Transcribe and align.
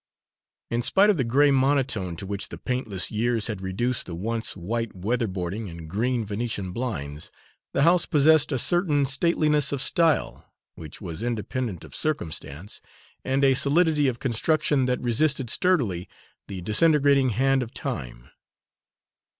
In 0.71 0.81
spite 0.81 1.11
of 1.11 1.17
the 1.17 1.23
gray 1.23 1.51
monotone 1.51 2.15
to 2.15 2.25
which 2.25 2.49
the 2.49 2.57
paintless 2.57 3.11
years 3.11 3.45
had 3.45 3.61
reduced 3.61 4.07
the 4.07 4.15
once 4.15 4.57
white 4.57 4.93
weatherboarding 4.99 5.69
and 5.69 5.87
green 5.87 6.25
Venetian 6.25 6.71
blinds, 6.71 7.31
the 7.71 7.83
house 7.83 8.07
possessed 8.07 8.51
a 8.51 8.57
certain 8.57 9.05
stateliness 9.05 9.71
of 9.71 9.79
style 9.79 10.51
which 10.73 11.01
was 11.01 11.21
independent 11.21 11.83
of 11.83 11.93
circumstance, 11.95 12.81
and 13.23 13.45
a 13.45 13.53
solidity 13.53 14.07
of 14.07 14.17
construction 14.17 14.87
that 14.87 14.99
resisted 15.01 15.51
sturdily 15.51 16.09
the 16.47 16.61
disintegrating 16.61 17.29
hand 17.29 17.61
of 17.61 17.71
time. 17.71 18.27